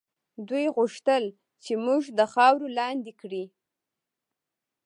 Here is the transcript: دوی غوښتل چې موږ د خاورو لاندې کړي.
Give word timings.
دوی 0.47 0.65
غوښتل 0.75 1.23
چې 1.63 1.73
موږ 1.85 2.01
د 2.17 2.19
خاورو 2.33 2.67
لاندې 2.77 3.11
کړي. 3.21 3.43